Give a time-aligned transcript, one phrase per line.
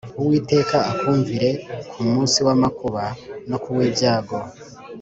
[0.25, 1.49] Uwiteka akumvire
[1.89, 3.03] kumuns i w’ amakuba
[3.49, 4.37] no k u w’ibyago